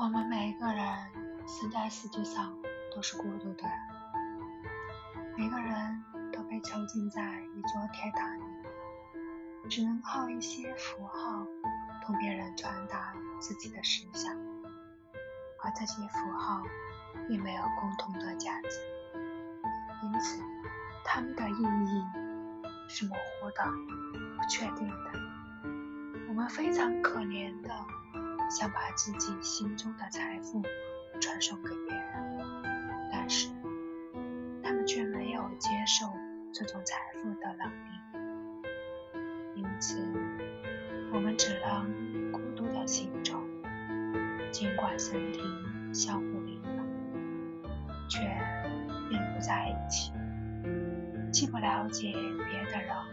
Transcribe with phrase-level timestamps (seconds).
[0.00, 0.86] 我们每一个人
[1.44, 2.56] 死在世界上
[2.94, 3.64] 都是孤独的，
[5.36, 7.20] 每个人都被囚禁在
[7.56, 11.44] 一座铁塔里，只能靠一些符号
[12.00, 14.32] 同别人传达自己的思想，
[15.64, 16.62] 而这些符号
[17.26, 18.68] 并没有共同的价值，
[20.04, 20.40] 因此
[21.04, 22.04] 它们的意义
[22.88, 23.64] 是模糊的、
[24.36, 25.10] 不确定的。
[26.28, 27.68] 我们非常可怜的。
[28.48, 30.62] 想把自己心中的财富
[31.20, 32.62] 传送给别人，
[33.12, 33.48] 但是
[34.62, 36.06] 他们却没有接受
[36.52, 37.90] 这种财富的能力，
[39.54, 39.98] 因此
[41.12, 43.34] 我们只能孤独的行走，
[44.50, 45.40] 尽管身体
[45.92, 46.82] 相互依赖，
[48.08, 48.20] 却
[49.10, 50.12] 并不在一起，
[51.30, 53.07] 既不了解别的，人。